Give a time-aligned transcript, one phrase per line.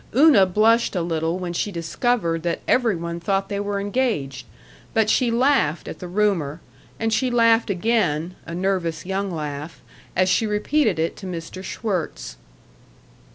[0.15, 4.47] Una blushed a little when she discovered that every one thought they were engaged,
[4.95, 6.59] but she laughed at the rumor,
[6.99, 9.79] and she laughed again, a nervous young laugh,
[10.15, 11.63] as she repeated it to Mr.
[11.63, 12.37] Schwirtz.